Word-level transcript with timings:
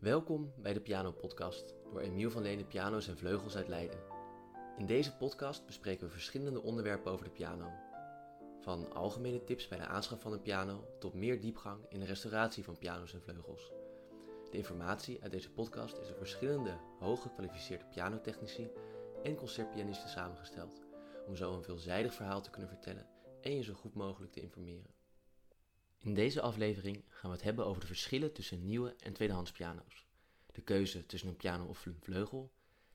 Welkom 0.00 0.52
bij 0.56 0.72
de 0.72 0.80
Piano 0.80 1.12
Podcast 1.12 1.74
door 1.90 2.00
Emiel 2.00 2.30
van 2.30 2.42
Lenen 2.42 2.66
Piano's 2.66 3.08
en 3.08 3.16
Vleugels 3.16 3.56
uit 3.56 3.68
Leiden. 3.68 3.98
In 4.76 4.86
deze 4.86 5.16
podcast 5.16 5.66
bespreken 5.66 6.06
we 6.06 6.12
verschillende 6.12 6.62
onderwerpen 6.62 7.12
over 7.12 7.24
de 7.24 7.30
piano. 7.30 7.72
Van 8.60 8.92
algemene 8.92 9.44
tips 9.44 9.68
bij 9.68 9.78
de 9.78 9.86
aanschaf 9.86 10.20
van 10.20 10.32
een 10.32 10.42
piano 10.42 10.84
tot 10.98 11.14
meer 11.14 11.40
diepgang 11.40 11.84
in 11.88 12.00
de 12.00 12.06
restauratie 12.06 12.64
van 12.64 12.78
piano's 12.78 13.14
en 13.14 13.22
vleugels. 13.22 13.72
De 14.50 14.56
informatie 14.56 15.22
uit 15.22 15.32
deze 15.32 15.50
podcast 15.50 15.98
is 15.98 16.06
door 16.06 16.16
verschillende 16.16 16.78
hooggekwalificeerde 16.98 17.84
pianotechnici 17.84 18.70
en 19.22 19.36
concertpianisten 19.36 20.08
samengesteld, 20.08 20.80
om 21.26 21.36
zo 21.36 21.54
een 21.54 21.62
veelzijdig 21.62 22.14
verhaal 22.14 22.42
te 22.42 22.50
kunnen 22.50 22.70
vertellen 22.70 23.06
en 23.40 23.56
je 23.56 23.62
zo 23.62 23.74
goed 23.74 23.94
mogelijk 23.94 24.32
te 24.32 24.40
informeren. 24.40 24.97
In 25.98 26.14
deze 26.14 26.40
aflevering 26.40 27.04
gaan 27.08 27.30
we 27.30 27.36
het 27.36 27.44
hebben 27.44 27.66
over 27.66 27.80
de 27.80 27.86
verschillen 27.86 28.32
tussen 28.32 28.64
nieuwe 28.64 28.94
en 28.96 29.12
tweedehands 29.12 29.52
piano's, 29.52 30.06
de 30.52 30.60
keuze 30.60 31.06
tussen 31.06 31.28
een 31.28 31.36
piano 31.36 31.64
of 31.64 31.86
een 31.86 32.00
vleugel 32.00 32.52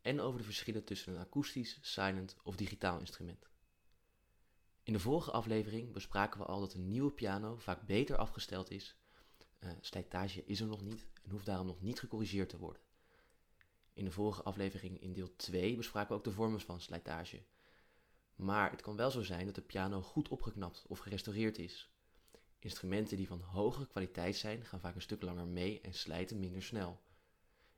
en 0.00 0.20
over 0.20 0.38
de 0.38 0.44
verschillen 0.44 0.84
tussen 0.84 1.12
een 1.12 1.20
akoestisch, 1.20 1.78
silent 1.80 2.36
of 2.42 2.56
digitaal 2.56 2.98
instrument. 2.98 3.48
In 4.82 4.92
de 4.92 4.98
vorige 4.98 5.30
aflevering 5.30 5.92
bespraken 5.92 6.40
we 6.40 6.46
al 6.46 6.60
dat 6.60 6.74
een 6.74 6.88
nieuwe 6.88 7.10
piano 7.10 7.56
vaak 7.56 7.86
beter 7.86 8.16
afgesteld 8.16 8.70
is. 8.70 8.96
Uh, 9.60 9.70
slijtage 9.80 10.44
is 10.44 10.60
er 10.60 10.66
nog 10.66 10.82
niet 10.82 11.06
en 11.22 11.30
hoeft 11.30 11.46
daarom 11.46 11.66
nog 11.66 11.80
niet 11.80 11.98
gecorrigeerd 11.98 12.48
te 12.48 12.58
worden. 12.58 12.82
In 13.92 14.04
de 14.04 14.10
vorige 14.10 14.42
aflevering 14.42 15.00
in 15.00 15.12
deel 15.12 15.36
2 15.36 15.76
bespraken 15.76 16.08
we 16.08 16.14
ook 16.14 16.24
de 16.24 16.32
vormen 16.32 16.60
van 16.60 16.80
slijtage. 16.80 17.42
Maar 18.34 18.70
het 18.70 18.82
kan 18.82 18.96
wel 18.96 19.10
zo 19.10 19.22
zijn 19.22 19.46
dat 19.46 19.54
de 19.54 19.62
piano 19.62 20.02
goed 20.02 20.28
opgeknapt 20.28 20.84
of 20.88 20.98
gerestaureerd 20.98 21.58
is 21.58 21.93
Instrumenten 22.64 23.16
die 23.16 23.26
van 23.26 23.40
hogere 23.40 23.86
kwaliteit 23.86 24.36
zijn, 24.36 24.64
gaan 24.64 24.80
vaak 24.80 24.94
een 24.94 25.02
stuk 25.02 25.22
langer 25.22 25.46
mee 25.46 25.80
en 25.80 25.94
slijten 25.94 26.40
minder 26.40 26.62
snel. 26.62 27.02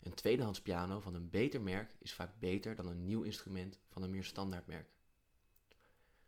Een 0.00 0.14
tweedehands 0.14 0.62
piano 0.62 1.00
van 1.00 1.14
een 1.14 1.30
beter 1.30 1.60
merk 1.60 1.96
is 1.98 2.12
vaak 2.12 2.38
beter 2.38 2.74
dan 2.74 2.87
een 2.87 3.04
nieuw 3.04 3.23
instrument 3.23 3.79
van 3.88 4.02
een 4.02 4.10
meer 4.10 4.24
standaard 4.24 4.66
merk. 4.66 4.90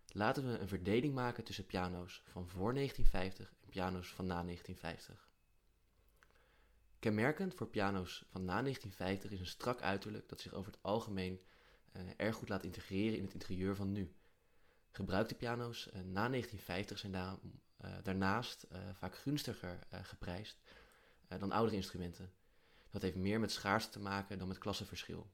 Laten 0.07 0.47
we 0.47 0.59
een 0.59 0.69
verdeling 0.69 1.15
maken 1.15 1.45
tussen 1.45 1.67
piano's 1.67 2.23
van 2.25 2.49
voor 2.49 2.75
1950 2.75 3.55
en 3.61 3.69
piano's 3.69 4.09
van 4.09 4.27
na 4.27 4.43
1950. 4.43 5.31
Kenmerkend 6.99 7.55
voor 7.55 7.69
piano's 7.69 8.25
van 8.29 8.45
na 8.45 8.63
1950 8.63 9.31
is 9.31 9.41
een 9.41 9.47
strak 9.47 9.83
uiterlijk 9.83 10.29
dat 10.29 10.41
zich 10.41 10.53
over 10.53 10.73
het 10.73 10.83
algemeen 10.83 11.41
uh, 11.97 12.03
erg 12.17 12.37
goed 12.37 12.49
laat 12.49 12.65
integreren 12.65 13.17
in 13.17 13.25
het 13.25 13.33
interieur 13.33 13.77
van 13.77 13.93
nu. 13.93 14.15
Gebruikte 14.91 15.35
piano's 15.35 15.87
uh, 15.87 15.93
na 15.93 16.29
1950 16.29 16.99
zijn 16.99 17.13
daarom 17.13 17.61
daarnaast 18.03 18.67
uh, 18.73 18.79
vaak 18.93 19.17
gunstiger 19.17 19.79
uh, 19.95 20.01
geprijsd 20.03 20.61
dan 21.39 21.53
oudere 21.53 21.77
instrumenten. 21.77 22.33
Dat 22.91 23.03
heeft 23.03 23.17
meer 23.17 23.41
met 23.41 23.53
schaarste 23.53 23.91
te 23.91 24.01
maken 24.01 24.39
dan 24.39 24.49
met 24.49 24.59
klassenverschil. 24.59 25.31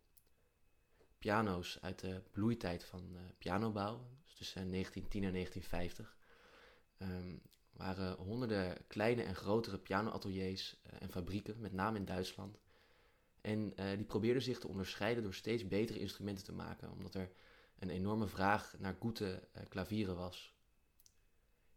Piano's 1.18 1.78
uit 1.80 1.98
de 1.98 2.22
bloeitijd 2.30 2.84
van 2.84 3.16
pianobouw, 3.38 4.08
dus 4.24 4.34
tussen 4.34 4.70
1910 4.70 5.24
en 5.24 5.32
1950, 5.32 6.16
um, 6.98 7.08
ehm, 7.08 7.36
waren 7.72 8.16
honderden 8.16 8.86
kleine 8.86 9.22
en 9.22 9.34
grotere 9.34 9.78
pianoateliers 9.78 10.80
en 10.82 11.10
fabrieken, 11.10 11.60
met 11.60 11.72
name 11.72 11.98
in 11.98 12.04
Duitsland. 12.04 12.58
En 13.40 13.74
die 13.96 14.04
probeerden 14.04 14.42
zich 14.42 14.58
te 14.58 14.68
onderscheiden 14.68 15.22
door 15.22 15.34
steeds 15.34 15.68
betere 15.68 15.98
instrumenten 15.98 16.44
te 16.44 16.52
maken, 16.52 16.90
omdat 16.90 17.14
er 17.14 17.30
een 17.78 17.90
enorme 17.90 18.26
vraag 18.26 18.74
naar 18.78 18.96
goede 18.98 19.48
klavieren 19.68 20.16
was. 20.16 20.53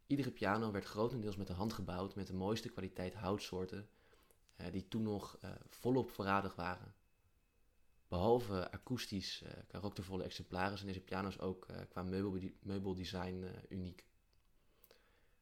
Iedere 0.08 0.32
piano 0.32 0.72
werd 0.72 0.86
grotendeels 0.86 1.36
met 1.36 1.48
de 1.48 1.54
hand 1.54 1.74
gebouwd 1.74 2.16
met 2.16 2.28
de 2.28 2.34
mooiste 2.34 2.70
kwaliteit 2.70 3.14
houtsoorten, 3.14 3.90
eh, 4.56 4.72
die 4.72 4.88
toen 4.88 5.02
nog 5.02 5.38
eh, 5.42 5.52
volop 5.68 6.10
voorradig 6.10 6.56
waren. 6.56 6.96
Behalve 8.08 8.72
akoestisch 8.72 9.42
uh, 9.42 9.50
karaktervolle 9.68 10.24
exemplaren 10.24 10.78
zijn 10.78 10.90
deze 10.90 11.04
piano's 11.04 11.40
ook 11.40 11.68
qua 11.90 12.04
meubeldesign 12.62 13.46
uniek. 13.70 14.06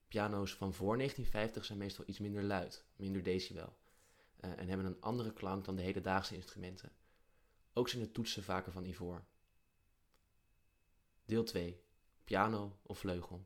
Piano's 0.07 0.55
van 0.55 0.73
voor 0.73 0.97
1950 0.97 1.65
zijn 1.65 1.77
meestal 1.77 2.05
iets 2.07 2.19
minder 2.19 2.43
luid, 2.43 2.85
minder 2.95 3.23
decibel, 3.23 3.77
en 4.39 4.67
hebben 4.67 4.85
een 4.85 5.01
andere 5.01 5.33
klank 5.33 5.65
dan 5.65 5.75
de 5.75 5.81
hedendaagse 5.81 6.35
instrumenten. 6.35 6.91
Ook 7.73 7.89
zijn 7.89 8.03
de 8.03 8.11
toetsen 8.11 8.43
vaker 8.43 8.71
van 8.71 8.85
ivoor. 8.85 9.25
Deel 11.25 11.43
2. 11.43 11.83
Piano 12.23 12.79
of 12.81 12.99
vleugel. 12.99 13.45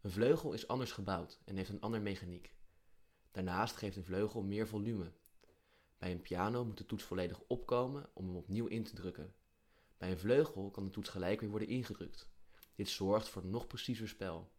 Een 0.00 0.10
vleugel 0.10 0.52
is 0.52 0.68
anders 0.68 0.92
gebouwd 0.92 1.40
en 1.44 1.56
heeft 1.56 1.70
een 1.70 1.80
ander 1.80 2.02
mechaniek. 2.02 2.54
Daarnaast 3.30 3.76
geeft 3.76 3.96
een 3.96 4.04
vleugel 4.04 4.42
meer 4.42 4.68
volume. 4.68 5.12
Bij 5.98 6.10
een 6.10 6.20
piano 6.20 6.64
moet 6.64 6.78
de 6.78 6.86
toets 6.86 7.04
volledig 7.04 7.40
opkomen 7.46 8.10
om 8.14 8.26
hem 8.26 8.36
opnieuw 8.36 8.66
in 8.66 8.84
te 8.84 8.94
drukken. 8.94 9.34
Bij 9.96 10.10
een 10.10 10.18
vleugel 10.18 10.70
kan 10.70 10.84
de 10.84 10.90
toets 10.90 11.08
gelijk 11.08 11.40
weer 11.40 11.50
worden 11.50 11.68
ingedrukt. 11.68 12.28
Dit 12.74 12.88
zorgt 12.88 13.28
voor 13.28 13.46
nog 13.46 13.66
preciezer 13.66 14.08
spel. 14.08 14.52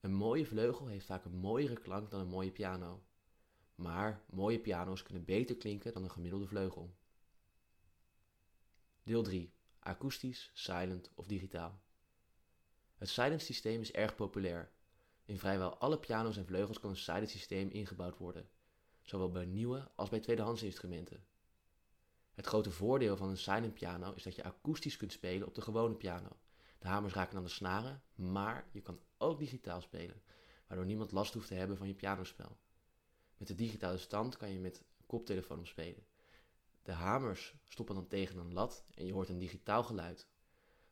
Een 0.00 0.14
mooie 0.14 0.46
vleugel 0.46 0.86
heeft 0.86 1.06
vaak 1.06 1.24
een 1.24 1.36
mooiere 1.36 1.80
klank 1.80 2.10
dan 2.10 2.20
een 2.20 2.28
mooie 2.28 2.52
piano. 2.52 3.02
Maar 3.74 4.24
mooie 4.30 4.60
piano's 4.60 5.02
kunnen 5.02 5.24
beter 5.24 5.56
klinken 5.56 5.92
dan 5.92 6.04
een 6.04 6.10
gemiddelde 6.10 6.46
vleugel. 6.46 6.94
Deel 9.02 9.22
3. 9.22 9.52
Akoestisch, 9.78 10.50
silent 10.54 11.10
of 11.14 11.26
digitaal. 11.26 11.82
Het 12.94 13.08
silent 13.08 13.42
systeem 13.42 13.80
is 13.80 13.92
erg 13.92 14.14
populair. 14.14 14.70
In 15.24 15.38
vrijwel 15.38 15.76
alle 15.78 15.98
piano's 15.98 16.36
en 16.36 16.46
vleugels 16.46 16.80
kan 16.80 16.90
een 16.90 16.96
silent 16.96 17.30
systeem 17.30 17.68
ingebouwd 17.68 18.18
worden, 18.18 18.48
zowel 19.02 19.30
bij 19.30 19.44
nieuwe 19.44 19.90
als 19.94 20.08
bij 20.08 20.20
tweedehands 20.20 20.62
instrumenten. 20.62 21.24
Het 22.34 22.46
grote 22.46 22.70
voordeel 22.70 23.16
van 23.16 23.28
een 23.28 23.38
silent 23.38 23.74
piano 23.74 24.12
is 24.12 24.22
dat 24.22 24.34
je 24.34 24.44
akoestisch 24.44 24.96
kunt 24.96 25.12
spelen 25.12 25.46
op 25.46 25.54
de 25.54 25.60
gewone 25.60 25.94
piano. 25.94 26.36
De 26.78 26.88
hamers 26.88 27.14
raken 27.14 27.36
aan 27.36 27.42
de 27.42 27.48
snaren, 27.48 28.02
maar 28.14 28.68
je 28.72 28.80
kan 28.80 29.00
ook 29.18 29.38
digitaal 29.38 29.80
spelen, 29.80 30.22
waardoor 30.66 30.86
niemand 30.86 31.12
last 31.12 31.34
hoeft 31.34 31.48
te 31.48 31.54
hebben 31.54 31.76
van 31.76 31.86
je 31.86 31.94
pianospel. 31.94 32.56
Met 33.36 33.48
de 33.48 33.54
digitale 33.54 33.98
stand 33.98 34.36
kan 34.36 34.50
je 34.50 34.58
met 34.58 34.82
koptelefoon 35.06 35.58
op 35.58 35.66
spelen. 35.66 36.06
De 36.82 36.92
hamers 36.92 37.54
stoppen 37.68 37.94
dan 37.94 38.06
tegen 38.06 38.38
een 38.38 38.52
lat 38.52 38.84
en 38.94 39.06
je 39.06 39.12
hoort 39.12 39.28
een 39.28 39.38
digitaal 39.38 39.82
geluid, 39.82 40.28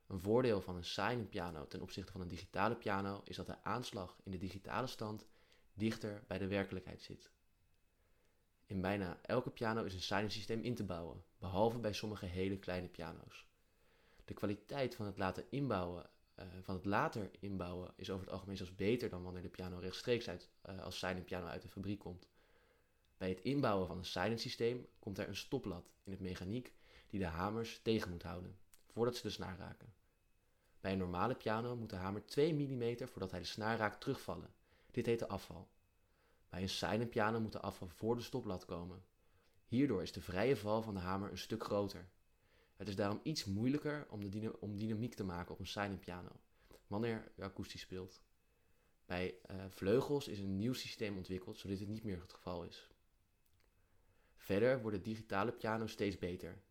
een 0.06 0.20
voordeel 0.20 0.60
van 0.60 0.76
een 0.76 0.84
silent 0.84 1.30
piano 1.30 1.66
ten 1.66 1.80
opzichte 1.80 2.12
van 2.12 2.20
een 2.20 2.28
digitale 2.28 2.76
piano 2.76 3.20
is 3.24 3.36
dat 3.36 3.46
de 3.46 3.62
aanslag 3.62 4.16
in 4.22 4.30
de 4.30 4.38
digitale 4.38 4.86
stand 4.86 5.26
dichter 5.74 6.24
bij 6.26 6.38
de 6.38 6.46
werkelijkheid 6.46 7.02
zit. 7.02 7.30
In 8.66 8.80
bijna 8.80 9.18
elke 9.22 9.50
piano 9.50 9.84
is 9.84 9.94
een 9.94 10.00
silent 10.00 10.32
systeem 10.32 10.60
in 10.60 10.74
te 10.74 10.84
bouwen, 10.84 11.24
behalve 11.38 11.78
bij 11.78 11.92
sommige 11.92 12.26
hele 12.26 12.58
kleine 12.58 12.88
piano's. 12.88 13.46
De 14.24 14.34
kwaliteit 14.34 14.94
van 14.94 15.06
het 15.06 15.18
later 15.18 15.44
inbouwen, 15.50 16.10
uh, 16.38 16.44
van 16.62 16.74
het 16.74 16.84
later 16.84 17.30
inbouwen 17.40 17.92
is 17.96 18.10
over 18.10 18.24
het 18.24 18.34
algemeen 18.34 18.56
zelfs 18.56 18.74
beter 18.74 19.08
dan 19.08 19.22
wanneer 19.22 19.42
de 19.42 19.48
piano 19.48 19.78
rechtstreeks 19.78 20.28
uit, 20.28 20.50
uh, 20.70 20.82
als 20.82 20.98
silent 20.98 21.24
piano 21.24 21.46
uit 21.46 21.62
de 21.62 21.68
fabriek 21.68 21.98
komt. 21.98 22.28
Bij 23.16 23.28
het 23.28 23.40
inbouwen 23.40 23.86
van 23.86 23.98
een 23.98 24.04
silent 24.04 24.40
systeem 24.40 24.86
komt 24.98 25.18
er 25.18 25.28
een 25.28 25.36
stoplat 25.36 25.90
in 26.02 26.12
het 26.12 26.20
mechaniek 26.20 26.72
die 27.08 27.20
de 27.20 27.26
hamers 27.26 27.80
tegen 27.82 28.10
moet 28.10 28.22
houden, 28.22 28.58
voordat 28.92 29.16
ze 29.16 29.22
de 29.22 29.30
snaar 29.30 29.58
raken. 29.58 29.92
Bij 30.80 30.92
een 30.92 30.98
normale 30.98 31.34
piano 31.34 31.76
moet 31.76 31.90
de 31.90 31.96
hamer 31.96 32.24
2 32.26 32.54
mm 32.54 33.06
voordat 33.08 33.30
hij 33.30 33.40
de 33.40 33.46
snaar 33.46 33.78
raakt 33.78 34.00
terugvallen. 34.00 34.54
Dit 34.90 35.06
heet 35.06 35.18
de 35.18 35.28
afval. 35.28 35.68
Bij 36.48 36.62
een 36.62 36.68
silent 36.68 37.10
piano 37.10 37.40
moet 37.40 37.52
de 37.52 37.60
afval 37.60 37.88
voor 37.88 38.16
de 38.16 38.22
stoplat 38.22 38.64
komen. 38.64 39.04
Hierdoor 39.66 40.02
is 40.02 40.12
de 40.12 40.20
vrije 40.20 40.56
val 40.56 40.82
van 40.82 40.94
de 40.94 41.00
hamer 41.00 41.30
een 41.30 41.38
stuk 41.38 41.64
groter. 41.64 42.08
Het 42.76 42.88
is 42.88 42.96
daarom 42.96 43.20
iets 43.22 43.44
moeilijker 43.44 44.06
om, 44.10 44.30
de 44.30 44.60
om 44.60 44.76
dynamiek 44.76 45.14
te 45.14 45.24
maken 45.24 45.52
op 45.52 45.60
een 45.60 45.66
silent 45.66 46.00
piano, 46.00 46.40
wanneer 46.86 47.32
je 47.36 47.42
akoestisch 47.42 47.80
speelt. 47.80 48.22
Bij 49.06 49.34
uh, 49.50 49.64
vleugels 49.68 50.28
is 50.28 50.38
een 50.38 50.58
nieuw 50.58 50.72
systeem 50.72 51.16
ontwikkeld, 51.16 51.58
zodat 51.58 51.78
dit 51.78 51.88
niet 51.88 52.04
meer 52.04 52.20
het 52.20 52.32
geval 52.32 52.64
is. 52.64 52.88
Verder 54.36 54.82
worden 54.82 55.02
digitale 55.02 55.52
piano's 55.52 55.92
steeds 55.92 56.18
beter. 56.18 56.62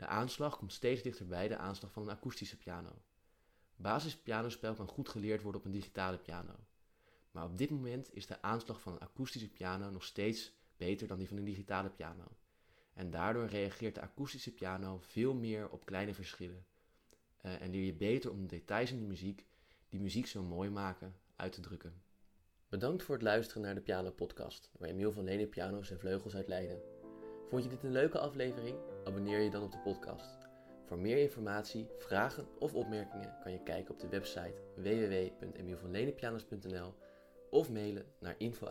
De 0.00 0.06
aanslag 0.06 0.56
komt 0.56 0.72
steeds 0.72 1.02
dichterbij 1.02 1.48
de 1.48 1.56
aanslag 1.56 1.92
van 1.92 2.02
een 2.02 2.10
akoestische 2.16 2.56
piano. 2.56 3.02
Basispianospel 3.76 4.74
kan 4.74 4.88
goed 4.88 5.08
geleerd 5.08 5.42
worden 5.42 5.60
op 5.60 5.66
een 5.66 5.72
digitale 5.72 6.18
piano. 6.18 6.54
Maar 7.30 7.44
op 7.44 7.58
dit 7.58 7.70
moment 7.70 8.14
is 8.14 8.26
de 8.26 8.42
aanslag 8.42 8.80
van 8.80 8.92
een 8.92 9.00
akoestische 9.00 9.48
piano 9.48 9.90
nog 9.90 10.04
steeds 10.04 10.52
beter 10.76 11.06
dan 11.06 11.18
die 11.18 11.28
van 11.28 11.36
een 11.36 11.44
digitale 11.44 11.90
piano. 11.90 12.24
En 12.94 13.10
daardoor 13.10 13.46
reageert 13.46 13.94
de 13.94 14.00
akoestische 14.00 14.54
piano 14.54 14.98
veel 15.00 15.34
meer 15.34 15.70
op 15.70 15.84
kleine 15.84 16.14
verschillen. 16.14 16.64
Uh, 17.42 17.62
en 17.62 17.70
leer 17.70 17.84
je 17.84 17.94
beter 17.94 18.30
om 18.30 18.40
de 18.40 18.46
details 18.46 18.90
in 18.90 18.98
de 18.98 19.06
muziek, 19.06 19.46
die 19.88 20.00
muziek 20.00 20.26
zo 20.26 20.42
mooi 20.42 20.70
maken, 20.70 21.14
uit 21.36 21.52
te 21.52 21.60
drukken. 21.60 22.02
Bedankt 22.68 23.02
voor 23.02 23.14
het 23.14 23.24
luisteren 23.24 23.62
naar 23.62 23.74
de 23.74 23.80
Piano 23.80 24.10
Podcast, 24.10 24.70
door 24.72 24.86
Emiel 24.86 25.12
van 25.12 25.24
Lenen 25.24 25.48
Piano's 25.48 25.90
en 25.90 25.98
Vleugels 25.98 26.34
uit 26.34 26.48
Leiden. 26.48 26.80
Vond 27.48 27.62
je 27.62 27.68
dit 27.68 27.82
een 27.82 27.92
leuke 27.92 28.18
aflevering? 28.18 28.89
Abonneer 29.04 29.40
je 29.40 29.50
dan 29.50 29.62
op 29.62 29.72
de 29.72 29.78
podcast. 29.78 30.48
Voor 30.86 30.98
meer 30.98 31.18
informatie, 31.18 31.88
vragen 31.98 32.46
of 32.58 32.74
opmerkingen 32.74 33.36
kan 33.42 33.52
je 33.52 33.62
kijken 33.62 33.94
op 33.94 34.00
de 34.00 34.08
website 34.08 34.54
www.emielvanlenepianos.nl 34.76 36.94
of 37.50 37.70
mailen 37.70 38.06
naar 38.20 38.34
info 38.38 38.66